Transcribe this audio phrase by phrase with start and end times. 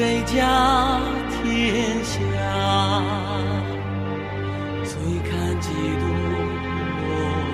[0.00, 2.16] 谁家天下？
[4.82, 4.96] 醉
[5.28, 5.68] 看几
[6.00, 6.04] 度
[6.96, 7.04] 落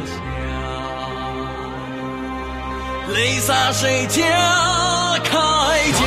[0.06, 0.14] 霞，
[3.12, 4.22] 泪洒谁家
[5.24, 5.34] 铠
[5.90, 5.98] 甲？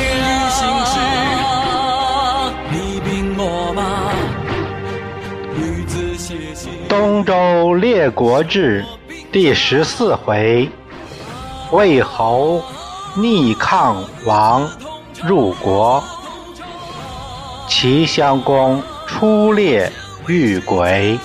[6.88, 8.82] 《东周列国志》
[9.30, 10.70] 第十四回，
[11.70, 12.62] 魏侯
[13.14, 14.66] 逆抗王
[15.22, 16.02] 入国，
[17.82, 19.90] 齐襄公出猎
[20.26, 21.18] 遇鬼。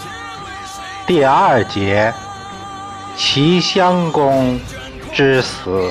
[1.06, 2.14] 第二节，
[3.18, 4.58] 齐襄公
[5.12, 5.86] 之死。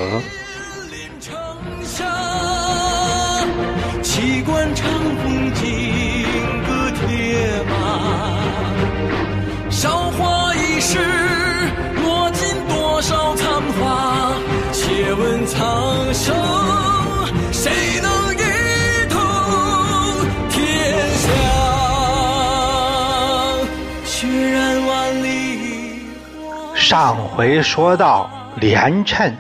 [26.97, 29.37] 上回说到连称，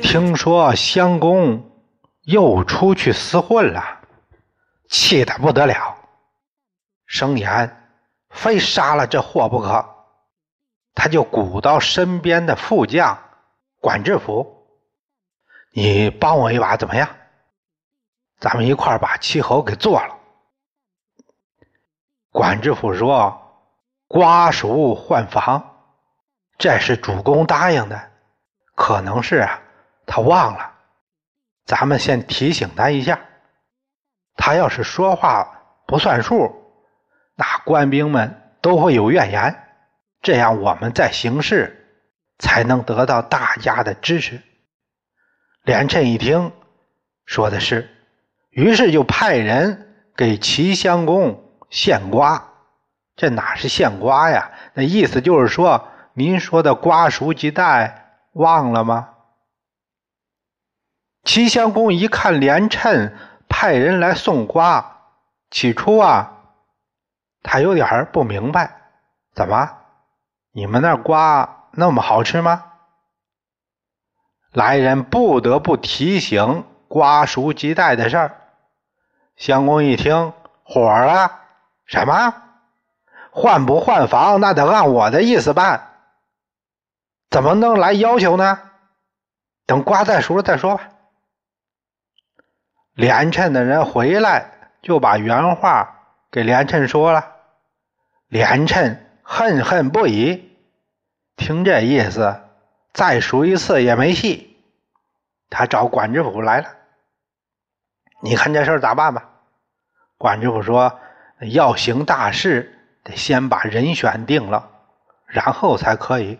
[0.00, 1.70] 听说襄公
[2.22, 4.00] 又出去厮混了，
[4.88, 5.98] 气得不得了，
[7.04, 7.90] 声言
[8.30, 9.86] 非杀了这货不可。
[10.94, 13.18] 他就鼓捣身边的副将
[13.78, 14.66] 管制府
[15.76, 17.06] ：“你帮我一把怎么样？
[18.40, 20.14] 咱们一块把齐侯给做了。”
[22.32, 23.68] 管制府说
[24.08, 25.73] ：“瓜熟换房，
[26.58, 28.10] 这是主公答应的。”
[28.76, 29.60] 可能是啊，
[30.04, 30.72] 他忘了，
[31.64, 33.20] 咱们先提醒他一下。
[34.36, 36.52] 他要是说话不算数，
[37.36, 39.62] 那官兵们都会有怨言，
[40.22, 41.86] 这样我们在行事
[42.40, 44.42] 才能得到大家的支持。
[45.62, 46.50] 连震一听，
[47.26, 47.88] 说的是，
[48.50, 51.40] 于是就派人给齐襄公
[51.70, 52.50] 献瓜。
[53.14, 54.50] 这哪是献瓜呀？
[54.72, 58.00] 那意思就是说，您说的瓜熟即带。
[58.34, 59.10] 忘了吗？
[61.22, 63.16] 齐襄公一看连称
[63.48, 65.02] 派人来送瓜，
[65.52, 66.32] 起初啊，
[67.44, 68.76] 他有点不明白，
[69.36, 69.70] 怎么
[70.50, 72.64] 你们那瓜那么好吃吗？
[74.50, 78.40] 来人不得不提醒瓜熟即带的事儿。
[79.36, 80.32] 襄公一听
[80.64, 81.38] 火了，
[81.86, 82.34] 什么
[83.30, 85.92] 换不换房，那得按我的意思办。
[87.34, 88.60] 怎么能来要求呢？
[89.66, 90.90] 等瓜再熟了再说吧。
[92.92, 94.52] 连称的人回来
[94.82, 95.98] 就把原话
[96.30, 97.32] 给连称说了，
[98.28, 100.56] 连称恨恨不已。
[101.34, 102.40] 听这意思，
[102.92, 104.56] 再熟一次也没戏。
[105.50, 106.68] 他找管制府来了，
[108.20, 109.28] 你看这事儿咋办吧？
[110.16, 111.00] 管制府说，
[111.40, 114.70] 要行大事，得先把人选定了，
[115.26, 116.38] 然后才可以。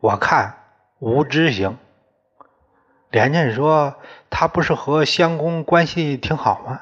[0.00, 0.56] 我看
[0.98, 1.78] 无知行。
[3.10, 3.96] 连震说
[4.30, 6.80] ：“他不是和襄公关系挺好吗？”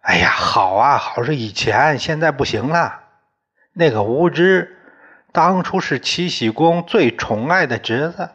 [0.00, 3.00] 哎呀，好啊，好是以前，现在不行了。
[3.72, 4.78] 那个无知，
[5.32, 8.30] 当初是齐僖公最宠爱的侄子，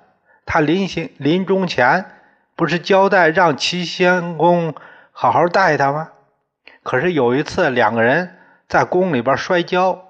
[0.46, 2.12] 他临行临终前
[2.56, 4.76] 不是交代让齐襄公
[5.12, 6.12] 好好待他吗？
[6.84, 8.38] 可是有一次，两个人
[8.68, 10.10] 在宫里边摔跤，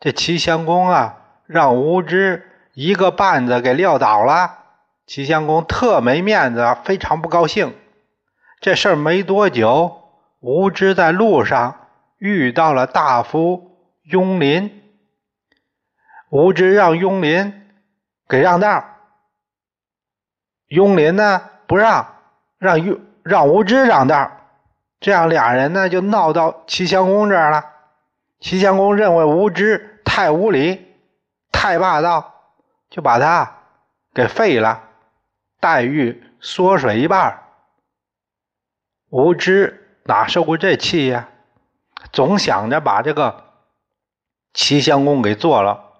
[0.00, 1.17] 这齐襄公啊。
[1.48, 4.58] 让无知一个绊子给撂倒了，
[5.06, 7.74] 齐襄公特没面子，非常不高兴。
[8.60, 10.10] 这事儿没多久，
[10.40, 11.86] 无知在路上
[12.18, 14.82] 遇到了大夫雍林，
[16.28, 17.66] 无知让雍林
[18.28, 18.84] 给让道，
[20.66, 22.14] 雍林呢不让，
[22.58, 24.30] 让雍让无知让道，
[25.00, 27.64] 这样俩人呢就闹到齐襄公这儿了。
[28.38, 30.84] 齐襄公认为无知太无礼。
[31.60, 32.34] 太霸道，
[32.88, 33.58] 就把他
[34.14, 34.84] 给废了，
[35.58, 37.42] 待遇缩水一半。
[39.08, 41.28] 无知哪受过这气呀？
[42.12, 43.54] 总想着把这个
[44.54, 45.94] 齐襄公给做了，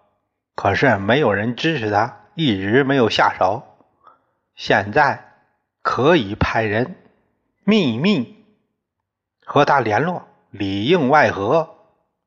[0.54, 3.64] 可是没有人支持他，一直没有下手。
[4.54, 5.32] 现在
[5.82, 6.94] 可以派人
[7.64, 8.46] 秘密
[9.44, 11.74] 和他联络，里应外合，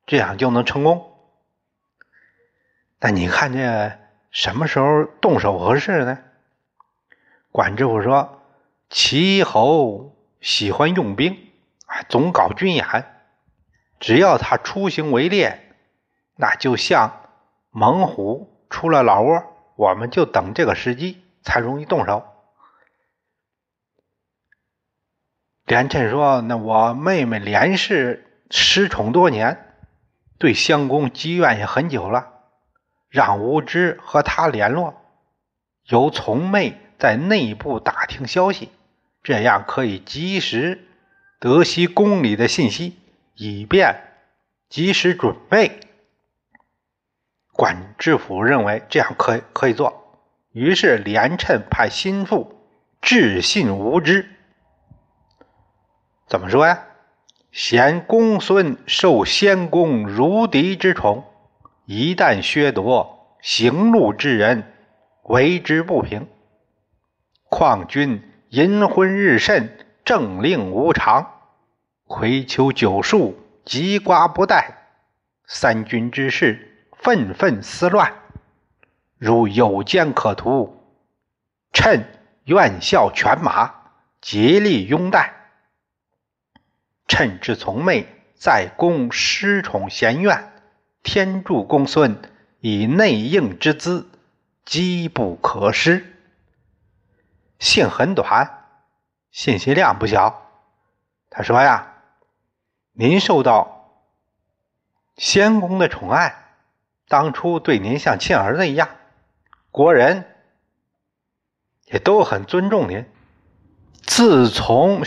[0.05, 1.10] 这样就能成功。
[3.03, 3.98] 那你看这
[4.30, 6.19] 什么时候动手合适呢？
[7.51, 8.44] 管制府说，
[8.92, 11.36] 齐侯喜欢用兵，
[11.88, 12.86] 啊，总搞军演。
[14.00, 15.75] 只要他出行围猎，
[16.36, 17.27] 那就像
[17.71, 19.44] 猛虎出了老窝，
[19.75, 22.24] 我们就等这个时机才容易动手。
[25.65, 29.75] 连震说：“那我妹妹连氏失宠多年，
[30.38, 32.30] 对襄公积怨也很久了，
[33.11, 34.95] 让无知和他联络，
[35.85, 38.69] 由从妹在内部打听消息，
[39.21, 40.87] 这样可以及时
[41.39, 42.97] 得悉宫里的信息，
[43.35, 44.01] 以便
[44.69, 45.81] 及时准备。”
[47.51, 50.17] 管制府认为这样可可以做，
[50.53, 52.65] 于是连称派心腹
[53.01, 54.29] 致信无知。
[56.27, 56.85] 怎么说呀？
[57.51, 61.25] 嫌公孙受先公如敌之宠，
[61.93, 64.63] 一旦削夺，行路之人
[65.23, 66.25] 为之不平。
[67.49, 71.41] 况君淫昏日甚，政令无常，
[72.05, 74.88] 葵丘九树，吉瓜不待，
[75.45, 78.13] 三军之事，纷纷思乱。
[79.17, 80.81] 如有奸可图，
[81.73, 82.05] 趁
[82.45, 83.69] 愿效犬马，
[84.21, 85.33] 竭力拥戴。
[87.09, 90.53] 趁之从妹在宫失宠嫌怨，
[91.03, 92.21] 天助公孙
[92.59, 94.09] 以内应之资，
[94.65, 96.15] 机不可失。
[97.59, 98.65] 信很短，
[99.31, 100.50] 信息量不小。
[101.30, 101.94] 他说呀
[102.94, 104.03] ：“您受到
[105.18, 106.36] 先公的宠爱，
[107.07, 108.89] 当初对您像亲儿子一样，
[109.69, 110.25] 国人
[111.86, 113.06] 也都很尊重您。
[114.01, 115.03] 自从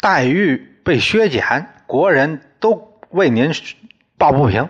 [0.00, 3.52] 黛玉。”被削减，国人都为您
[4.18, 4.68] 抱不平。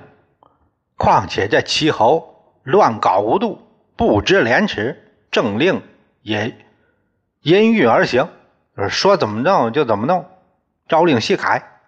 [1.02, 3.60] 况且这齐侯乱搞无度，
[3.96, 5.82] 不知廉耻，政令
[6.20, 6.56] 也
[7.40, 8.28] 因欲而行，
[8.88, 10.24] 说怎么弄就怎么弄，
[10.86, 11.80] 朝令夕改。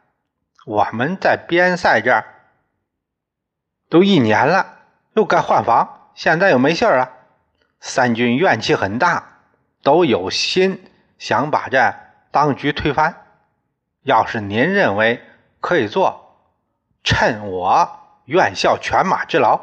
[0.67, 2.25] 我们在边塞这儿
[3.89, 4.79] 都一年了，
[5.13, 7.13] 又该换防，现在又没信儿了。
[7.79, 9.39] 三军怨气很大，
[9.85, 10.83] 都有心
[11.19, 11.95] 想把这
[12.33, 13.15] 当局推翻。
[14.03, 15.23] 要是您认为
[15.61, 16.37] 可以做，
[17.05, 19.61] 趁我愿效犬马之劳，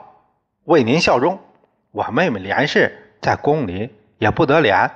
[0.63, 1.39] 为您效忠，
[1.91, 4.91] 我妹妹连氏在宫里也不得脸，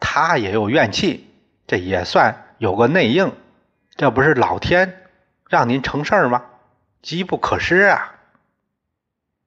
[0.00, 1.30] 她也有怨气，
[1.66, 3.32] 这也算有个内应，
[3.96, 5.02] 这不是老天
[5.48, 6.44] 让您成事儿吗？
[7.00, 8.14] 机不可失啊！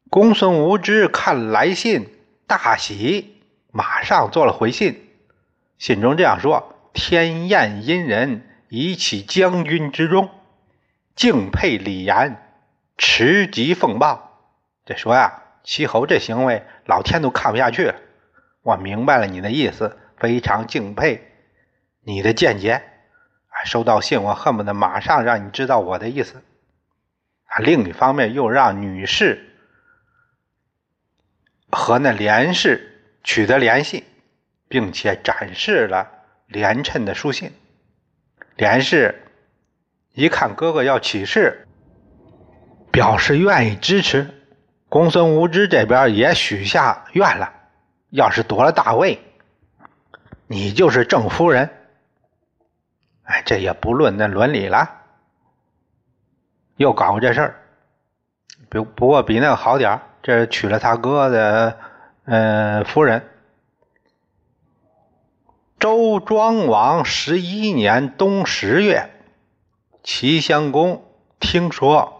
[0.09, 2.09] 公孙无知看来信
[2.47, 3.41] 大喜，
[3.71, 5.09] 马上做了回信，
[5.77, 8.49] 信中这样说：天厌阴人。
[8.67, 10.29] 以起将军之中，
[11.15, 12.44] 敬佩李严，
[12.97, 14.53] 持疾奉报。
[14.85, 17.95] 这说呀，齐侯这行为，老天都看不下去了。
[18.61, 21.31] 我明白了你的意思，非常敬佩
[22.01, 22.73] 你的见解。
[22.73, 26.43] 啊，收到信，我恨不得马上让你知道我的意思。
[27.45, 29.55] 啊，另一方面又让女士
[31.71, 34.03] 和那连氏取得联系，
[34.67, 36.11] 并且展示了
[36.47, 37.53] 连称的书信。
[38.55, 39.23] 连氏
[40.13, 41.67] 一看哥哥要起事，
[42.95, 44.33] 表示愿意支持。
[44.87, 47.51] 公孙无知这边也许下愿了，
[48.09, 49.19] 要是夺了大位，
[50.47, 51.69] 你就是正夫人。
[53.23, 55.01] 哎，这也不论那伦理了。
[56.77, 57.55] 又搞过这事儿，
[58.69, 61.77] 不不过比那个好点这娶了他哥的
[62.23, 63.27] 嗯夫人。
[65.79, 69.09] 周庄王十一年冬十月，
[70.01, 71.03] 齐襄公
[71.41, 72.14] 听说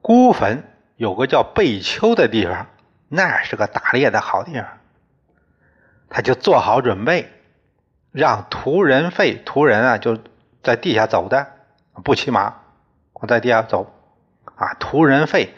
[0.00, 0.64] 孤坟
[0.96, 2.66] 有个叫贝丘的地方，
[3.08, 4.64] 那是个打猎的好地方，
[6.08, 7.30] 他就做好准备，
[8.12, 10.18] 让屠人费屠人啊，就
[10.62, 11.46] 在地下走的，
[12.04, 12.54] 不骑马，
[13.12, 13.92] 我在地下走
[14.56, 15.54] 啊，屠人费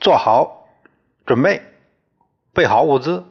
[0.00, 0.68] 做好
[1.24, 1.62] 准备，
[2.52, 3.24] 备好物资。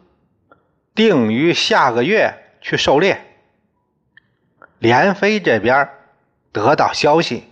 [0.94, 3.20] 定于下个月去狩猎。
[4.79, 5.89] 连飞这边
[6.53, 7.44] 得到消息，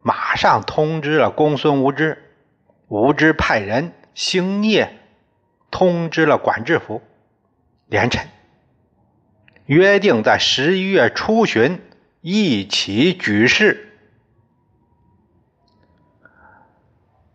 [0.00, 2.18] 马上通知了公孙无知。
[2.88, 4.98] 无知派人星夜
[5.70, 7.02] 通知了管制府，
[7.86, 8.26] 连臣
[9.66, 11.80] 约定在十一月初旬
[12.20, 13.86] 一起举事。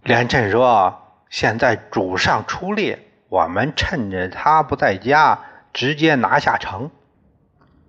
[0.03, 5.39] 连震说：“现在主上出猎。”我们趁着他不在家，
[5.73, 6.91] 直接拿下城，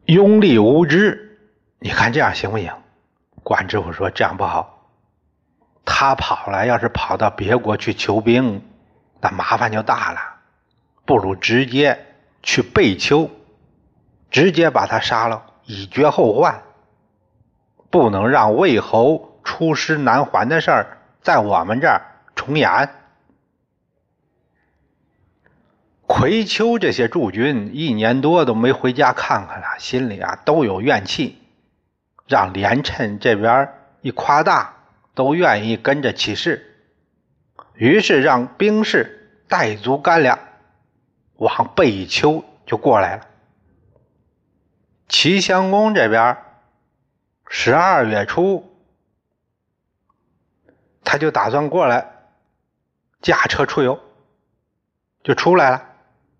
[0.06, 1.38] 拥立无知。
[1.78, 2.72] 你看这样行不行？
[3.46, 4.90] 管知府说这样不好。
[5.84, 8.60] 他跑了，要是跑到别国去求兵，
[9.20, 10.18] 那麻烦就大了。
[11.04, 12.06] 不如直接
[12.42, 13.30] 去贝丘，
[14.32, 16.60] 直接把他杀了，以绝后患。
[17.88, 22.02] 不能让魏侯出师难还的事儿在我们这儿
[22.34, 22.90] 重演。
[26.04, 31.45] 葵丘这些驻军一年多都没回家看看了，心里啊都有怨气，
[32.26, 34.74] 让连趁这边一夸大，
[35.14, 36.74] 都愿意跟着起事。
[37.74, 40.38] 于是让兵士带足干粮，
[41.36, 43.26] 往贝丘就过来了。
[45.08, 46.36] 齐襄公这边
[47.48, 48.76] 十二月初，
[51.04, 52.10] 他就打算过来
[53.22, 54.00] 驾车出游，
[55.22, 55.84] 就出来了。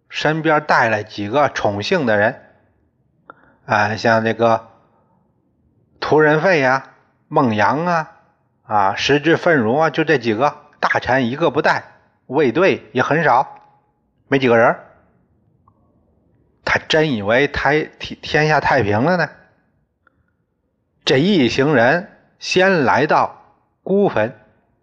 [0.09, 2.43] 身边带了几个宠幸的人，
[3.67, 4.69] 啊，像这个
[6.09, 6.91] 屠人费呀、
[7.27, 8.13] 孟阳啊、
[8.63, 11.83] 啊石之愤如啊，就这几个大臣一个不带，
[12.27, 13.59] 卫队也很少，
[14.29, 14.77] 没几个人。
[16.65, 19.29] 他真以为太天天下太平了呢？
[21.05, 22.09] 这一行人
[22.39, 23.43] 先来到
[23.83, 24.39] 孤坟，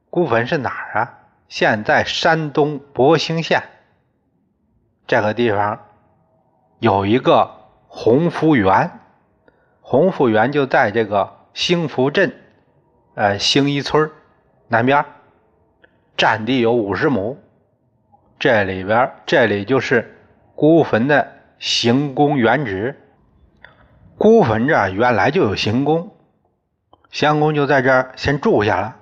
[0.09, 1.19] 孤坟是哪儿啊？
[1.47, 3.63] 现在山东博兴县。
[5.07, 5.79] 这个地方
[6.79, 7.49] 有一个
[7.87, 8.99] 洪福园，
[9.85, 12.33] 洪福园就在这个兴福镇，
[13.15, 14.09] 呃，兴一村
[14.69, 15.05] 南边，
[16.15, 17.37] 占地有五十亩。
[18.39, 20.17] 这里边，这里就是
[20.55, 22.97] 孤坟的行宫原址。
[24.17, 26.15] 孤坟这儿原来就有行宫，
[27.11, 28.95] 相公就在这儿先住下了，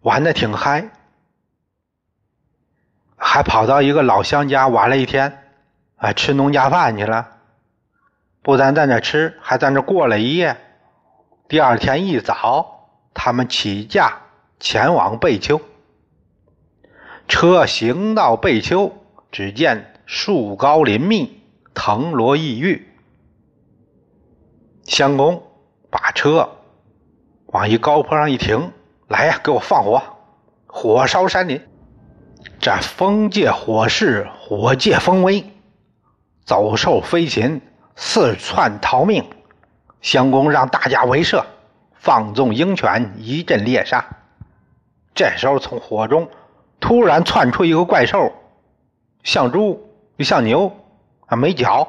[0.00, 0.90] 玩的挺嗨。
[3.16, 5.42] 还跑到一个老乡家玩了一天，
[5.96, 7.39] 啊，吃农家饭去了。
[8.42, 10.56] 不但在那吃，还在那过了一夜。
[11.46, 14.22] 第二天一早，他们起驾
[14.58, 15.60] 前往贝丘。
[17.28, 18.92] 车行到贝丘，
[19.30, 21.42] 只见树高林密，
[21.74, 22.88] 藤萝异郁。
[24.84, 25.42] 相公
[25.90, 26.56] 把车
[27.46, 28.72] 往一高坡上一停，
[29.06, 30.02] 来呀，给我放火，
[30.66, 31.60] 火烧山林。
[32.58, 35.44] 这风借火势，火借风威，
[36.44, 37.60] 走兽飞禽，
[37.96, 39.28] 四窜逃命。
[40.00, 41.44] 襄公让大家围射，
[41.94, 44.02] 放纵鹰犬，一阵猎杀。
[45.14, 46.30] 这时候，从火中
[46.80, 48.32] 突然窜出一个怪兽，
[49.22, 50.74] 像猪又像牛，
[51.26, 51.86] 啊，没脚，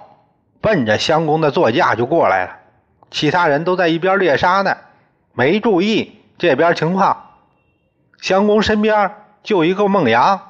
[0.60, 2.58] 奔着襄公的座驾就过来了。
[3.10, 4.76] 其他人都在一边猎杀呢，
[5.34, 7.32] 没注意这边情况。
[8.20, 10.50] 襄公身边就一个孟阳。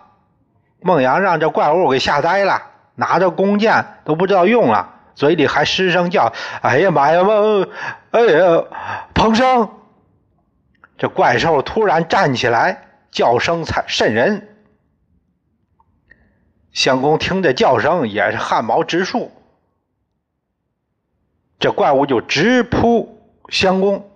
[0.79, 2.63] 孟阳让这怪物给吓呆了，
[2.95, 7.67] 拿着弓箭都不知道用了，嘴里还失声叫：“哎呀妈呀，孟，
[8.11, 8.63] 哎呀，
[9.13, 9.69] 彭生！”
[10.97, 14.47] 这怪兽突然站起来，叫声才瘆人。
[16.71, 19.31] 相公听着叫声也是汗毛直竖，
[21.59, 24.09] 这怪物就直扑相公。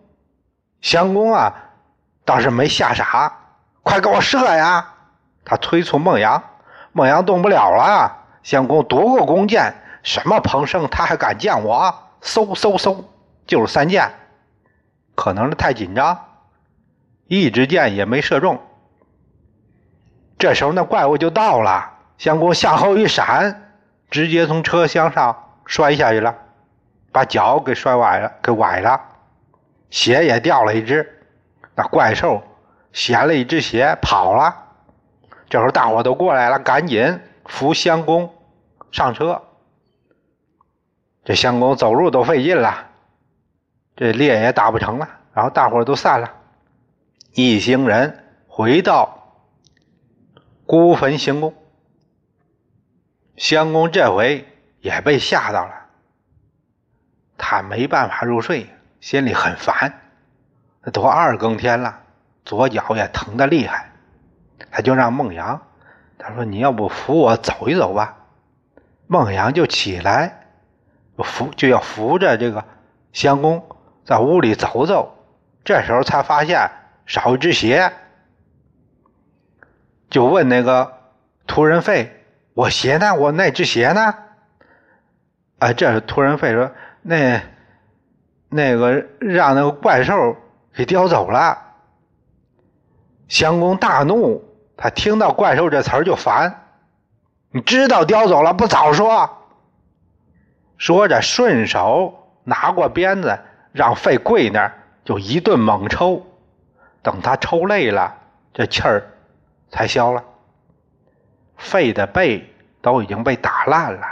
[0.82, 1.54] 相公啊，
[2.24, 3.40] 倒是没吓傻，
[3.84, 4.94] 快给我射呀！
[5.44, 6.44] 他催促孟阳。
[6.92, 9.74] 孟阳动不了了，相公夺过弓箭，
[10.06, 11.94] 什么彭生他还敢见我？
[12.22, 13.04] 嗖嗖嗖，
[13.48, 14.08] 就是三箭，
[15.16, 16.26] 可能是太紧张，
[17.28, 18.62] 一支箭也没射中。
[20.38, 23.74] 这时候那怪物就到了，相公向后一闪，
[24.12, 25.36] 直接从车厢上
[25.66, 26.36] 摔下去了，
[27.12, 29.02] 把脚给摔崴了，给崴了，
[29.90, 31.26] 鞋也掉了一只，
[31.74, 32.44] 那怪兽
[32.94, 34.56] 衔了一只鞋跑了。
[35.50, 38.32] 这时候大伙都过来了，赶紧扶相公
[38.92, 39.42] 上车。
[41.26, 42.88] 这相公走路都费劲了，
[43.98, 45.10] 这猎也打不成了。
[45.34, 46.32] 然后大伙都散了，
[47.34, 49.42] 一行人回到
[50.66, 51.54] 孤坟行宫。
[53.36, 54.48] 相公这回
[54.80, 55.74] 也被吓到了，
[57.38, 58.70] 他没办法入睡，
[59.02, 60.02] 心里很烦。
[60.94, 62.00] 都二更天了，
[62.46, 63.92] 左脚也疼得厉害。
[64.72, 65.60] 他就让孟阳，
[66.18, 68.20] 他说：“你要不扶我走一走吧？”
[69.08, 70.45] 孟阳就起来，
[71.24, 72.66] 扶就要扶着这个
[73.14, 73.64] 相公
[74.04, 75.16] 在屋里走走。
[75.64, 76.70] 这时候才发现
[77.06, 77.92] 少一只鞋，
[80.10, 80.94] 就问那个
[81.48, 83.16] 屠人费：“我鞋呢？
[83.16, 84.16] 我那只鞋呢？”
[85.60, 87.42] 啊，这是屠人费说：“那
[88.50, 90.36] 那个让那个怪兽
[90.74, 91.62] 给叼走了。”
[93.28, 94.44] 相公大怒。
[94.78, 96.66] 他听到“怪兽”这词儿就烦，
[97.50, 99.45] 你知道叼走了不早说。
[100.78, 103.40] 说着，顺手拿过鞭子，
[103.72, 106.26] 让费跪那儿，就一顿猛抽。
[107.02, 108.16] 等他抽累了，
[108.54, 109.04] 这气儿
[109.70, 110.24] 才消了。
[111.58, 114.06] 费的背都已经被打烂了，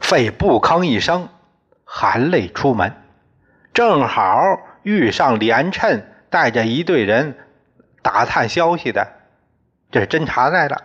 [0.00, 1.28] 费不吭一声，
[1.84, 2.92] 含泪出门，
[3.72, 7.38] 正好遇上连趁带着一队人。
[8.02, 9.06] 打探消息的，
[9.90, 10.82] 这是侦查来了。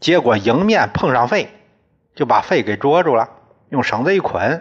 [0.00, 1.50] 结果迎面碰上费，
[2.18, 3.30] 就把费给捉住了，
[3.68, 4.60] 用绳子一捆，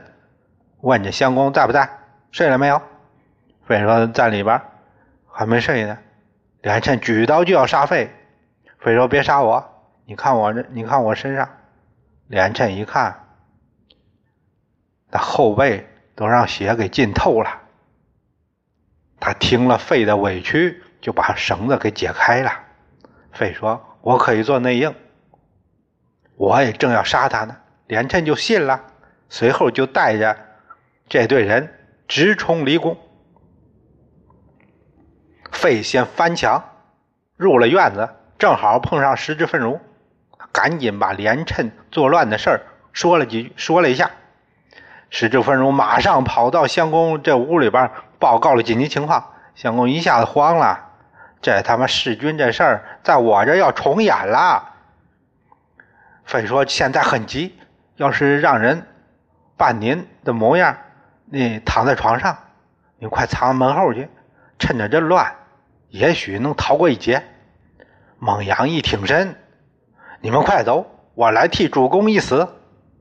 [0.82, 1.90] 问这相公在不在，
[2.30, 2.80] 睡了没有？
[3.66, 4.62] 费说在里边，
[5.26, 5.98] 还没睡呢。
[6.62, 8.12] 连趁举刀就要杀费，
[8.78, 9.68] 费说别杀我，
[10.06, 11.50] 你看我这，你看我身上。
[12.28, 13.26] 连趁一看，
[15.10, 17.62] 那后背都让血给浸透了。
[19.20, 22.52] 他听了费的委屈，就把绳子给解开了。
[23.32, 24.94] 费说：“我可以做内应。”
[26.38, 27.56] 我也正要杀他呢，
[27.88, 28.80] 连趁就信了，
[29.28, 30.38] 随后就带着
[31.10, 31.74] 这队人
[32.08, 32.96] 直冲离宫。
[35.52, 36.64] 费先翻墙
[37.36, 39.80] 入了院子，正好碰上石之芬如，
[40.52, 42.62] 赶紧把连趁作乱的事儿
[42.94, 44.12] 说了几句，说了一下。
[45.10, 47.90] 石之芬如马上跑到相公这屋里边
[48.20, 50.92] 报告了紧急情况，相公一下子慌了，
[51.42, 54.76] 这他妈弑君这事儿在我这要重演了。
[56.28, 57.58] 非说现在很急，
[57.96, 58.86] 要是让人
[59.56, 60.78] 扮您的模样，
[61.24, 62.38] 你躺在床上，
[63.00, 64.10] 你快藏门后去，
[64.60, 65.34] 趁着这乱，
[65.88, 67.24] 也许能逃过一劫。
[68.20, 69.40] 孟阳一挺身，
[70.20, 72.46] 你们快走，我来替主公一死。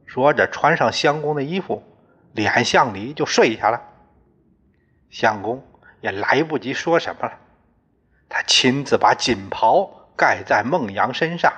[0.07, 1.83] 说着，穿上相公的衣服，
[2.33, 3.83] 脸向里就睡下了。
[5.11, 5.67] 相公
[6.01, 7.33] 也来不及说什么了，
[8.29, 11.53] 他亲自把锦袍盖在孟阳身上，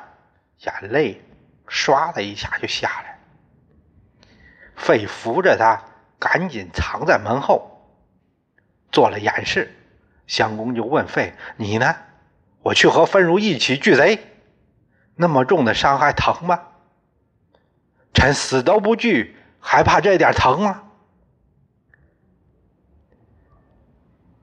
[0.61, 1.23] 眼泪。
[1.69, 3.19] 唰的一下就下来，
[4.77, 5.83] 费扶着他，
[6.19, 7.85] 赶紧藏在门后，
[8.91, 9.75] 做了掩饰。
[10.27, 11.97] 相公就问费：“你呢？
[12.61, 14.19] 我去和芬如一起拒贼，
[15.15, 16.61] 那么重的伤还疼吗？
[18.13, 20.83] 臣死都不惧，还怕这点疼吗？”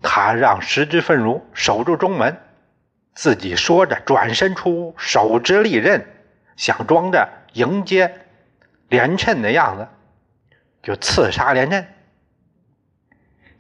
[0.01, 2.41] 他让十之芬如守住中门，
[3.13, 6.14] 自己说着转身出屋，手执利刃。
[6.55, 8.25] 想装着迎接
[8.87, 9.87] 连趁的样子，
[10.83, 11.87] 就刺杀连趁。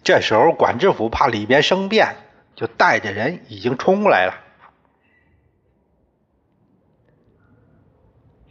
[0.03, 2.15] 这时候管知府怕里边生变，
[2.55, 4.41] 就带着人已经冲过来了。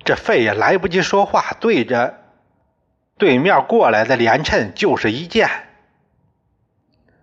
[0.05, 2.23] 这费也来不及说话，对着
[3.17, 5.49] 对面过来的连趁就是一剑。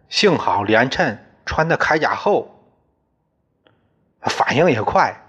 [0.09, 2.65] 幸好连趁穿的铠甲厚，
[4.21, 5.21] 反应也快，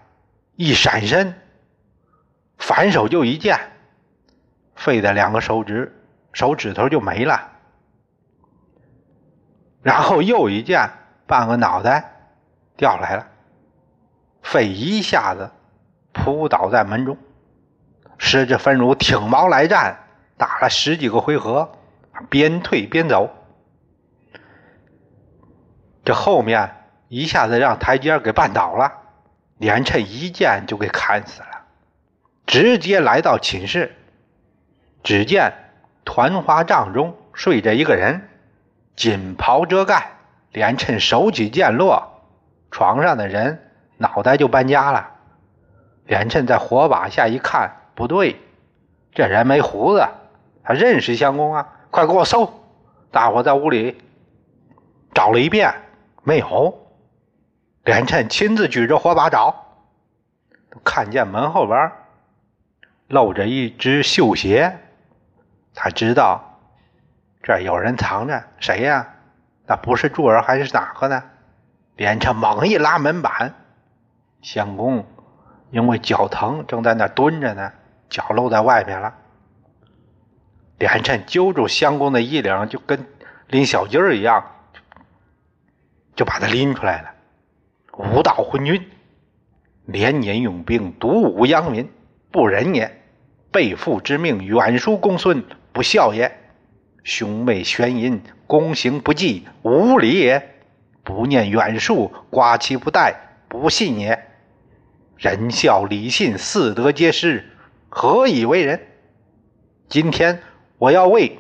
[0.56, 1.41] 一闪身。
[2.62, 3.58] 反手就一剑，
[4.76, 6.00] 费的两个手指
[6.32, 7.50] 手指头就没了，
[9.82, 10.88] 然后又一剑，
[11.26, 12.12] 半个脑袋
[12.76, 13.26] 掉来了，
[14.42, 15.50] 费一下子
[16.12, 17.18] 扑倒在门中。
[18.16, 19.98] 石之分如挺矛来战，
[20.36, 21.72] 打了十几个回合，
[22.30, 23.28] 边退边走，
[26.04, 28.92] 这后面一下子让台阶给绊倒了，
[29.58, 31.61] 连趁一剑就给砍死了。
[32.46, 33.94] 直接来到寝室，
[35.02, 35.52] 只见
[36.04, 38.28] 团花帐中睡着一个人，
[38.96, 40.12] 锦袍遮盖，
[40.50, 42.22] 连趁手起剑落，
[42.70, 45.10] 床上的人脑袋就搬家了。
[46.04, 48.36] 连趁在火把下一看，不对，
[49.14, 50.06] 这人没胡子，
[50.64, 51.68] 他认识相公啊！
[51.90, 52.52] 快给我搜！
[53.10, 54.02] 大伙在屋里
[55.14, 55.72] 找了一遍，
[56.22, 56.78] 没有。
[57.84, 59.54] 连趁亲自举着火把找，
[60.84, 61.92] 看见门后边。
[63.12, 64.78] 露着一只绣鞋，
[65.74, 66.58] 他知道
[67.42, 69.06] 这有人藏着，谁呀？
[69.66, 71.22] 那不是柱儿还是哪个呢？
[71.94, 73.52] 连着猛一拉门板，
[74.40, 75.04] 相公
[75.70, 77.70] 因为脚疼正在那蹲着呢，
[78.08, 79.14] 脚露在外面了。
[80.78, 83.06] 连趁揪住相公的衣领，就跟
[83.48, 84.42] 拎小鸡儿一样，
[86.16, 87.10] 就把他拎出来了。
[87.98, 88.90] 无道昏君，
[89.84, 91.92] 连年用兵，独武殃民，
[92.30, 93.00] 不仁也。
[93.52, 96.32] 背父之命，远疏公孙，不孝也；
[97.04, 100.40] 兄妹悬淫，公行不济，无礼也；
[101.04, 103.14] 不念远恕，寡其不待，
[103.48, 104.26] 不信也。
[105.18, 107.44] 仁孝礼信四德皆失，
[107.90, 108.80] 何以为人？
[109.88, 110.40] 今天
[110.78, 111.38] 我要为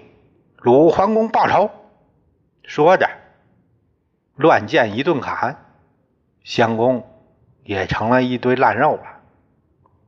[0.58, 1.70] 鲁桓公报仇。
[2.64, 3.08] 说着，
[4.36, 5.64] 乱箭一顿砍，
[6.44, 7.08] 相公
[7.64, 9.11] 也成了一堆烂肉了。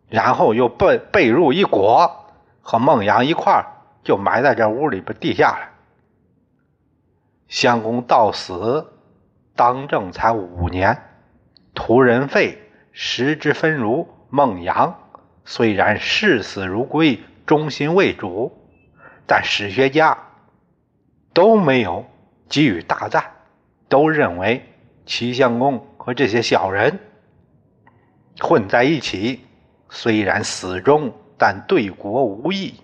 [0.08, 2.26] 然后又被被褥一裹，
[2.62, 3.66] 和孟阳一块儿
[4.02, 5.70] 就埋在这屋里边地下了。
[7.48, 8.92] 相公到死
[9.54, 11.02] 当政才五年，
[11.74, 12.58] 屠人废，
[12.92, 14.98] 食之分如，孟阳
[15.44, 18.52] 虽然视死如归，忠心为主，
[19.26, 20.18] 但史学家
[21.32, 22.04] 都没有
[22.48, 23.32] 给予大赞，
[23.88, 24.64] 都认为
[25.06, 26.98] 齐襄公和这些小人
[28.40, 29.43] 混在一起。
[29.94, 32.74] 虽然死忠，但对国无益，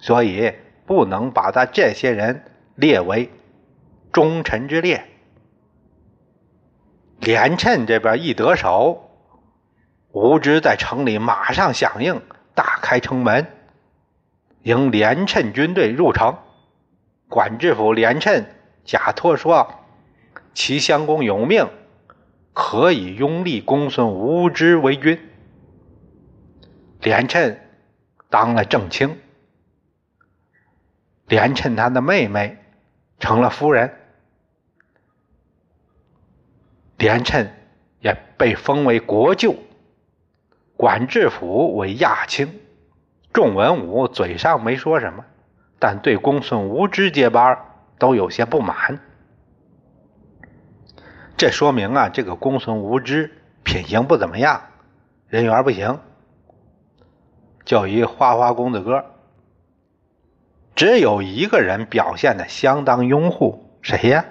[0.00, 0.52] 所以
[0.84, 2.42] 不能把他这些人
[2.74, 3.30] 列为
[4.10, 5.04] 忠臣之列。
[7.20, 9.08] 连趁这边一得手，
[10.10, 12.20] 吴知在城里马上响应，
[12.56, 13.46] 大开城门，
[14.64, 16.36] 迎连趁军队入城。
[17.28, 18.46] 管制府连趁
[18.84, 19.74] 假托说
[20.54, 21.68] 齐襄公有命，
[22.52, 25.20] 可以拥立公孙无知为君。
[27.08, 27.58] 连趁
[28.28, 29.18] 当了正卿，
[31.26, 32.58] 连趁他的妹妹
[33.18, 33.94] 成了夫人。
[36.98, 37.50] 连趁
[38.00, 39.54] 也被封为国舅，
[40.76, 42.60] 管制府为亚卿。
[43.32, 45.24] 众文武嘴上没说什么，
[45.78, 47.58] 但对公孙无知接班
[47.98, 49.00] 都有些不满。
[51.38, 54.64] 这说明啊，这个公孙无知品行不怎么样，
[55.28, 56.00] 人缘不行。
[57.68, 59.04] 叫一花花公子哥，
[60.74, 64.24] 只有一个人表现的相当拥护，谁呀？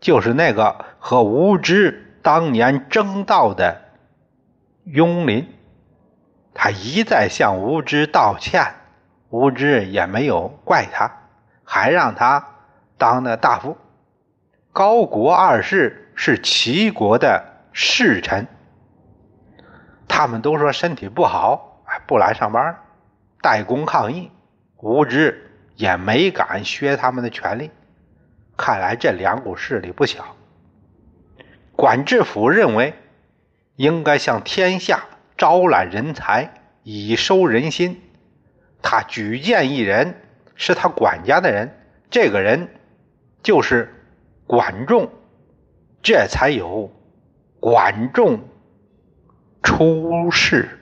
[0.00, 3.82] 就是那个和无知当年争道的
[4.84, 5.46] 雍林，
[6.54, 8.64] 他一再向无知道歉，
[9.28, 11.12] 无知也没有怪他，
[11.62, 12.42] 还让他
[12.96, 13.76] 当了大夫。
[14.72, 18.46] 高国二世是齐国的侍臣，
[20.08, 21.69] 他们都说身体不好，
[22.10, 22.76] 不来上班，
[23.40, 24.32] 代工抗议。
[24.78, 27.70] 无知也没敢削他们的权利。
[28.56, 30.34] 看来这两股势力不小。
[31.76, 32.94] 管制府认为，
[33.76, 35.04] 应该向天下
[35.36, 38.02] 招揽人才，以收人心。
[38.82, 40.20] 他举荐一人，
[40.56, 41.72] 是他管家的人，
[42.10, 42.70] 这个人
[43.40, 43.88] 就是
[44.48, 45.08] 管仲，
[46.02, 46.90] 这才有
[47.60, 48.40] 管仲
[49.62, 50.79] 出世。